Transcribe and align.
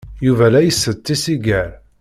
Yuba 0.25 0.45
la 0.51 0.61
isett 0.69 1.03
tisigar. 1.05 1.69